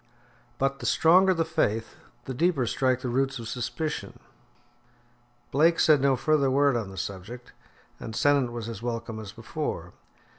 But 0.57 0.79
the 0.79 0.87
stronger 0.87 1.31
the 1.31 1.45
faith, 1.45 1.95
the 2.25 2.33
deeper 2.33 2.65
strike 2.65 3.01
the 3.01 3.07
roots 3.07 3.37
of 3.37 3.47
suspicion. 3.47 4.19
Blake 5.51 5.79
said 5.79 6.01
no 6.01 6.15
further 6.15 6.49
word 6.49 6.75
on 6.75 6.89
the 6.89 6.97
subject, 6.97 7.53
and 7.99 8.15
Sennett 8.15 8.51
was 8.51 8.67
as 8.67 8.81
welcome 8.81 9.19
as 9.19 9.31
before. 9.31 9.93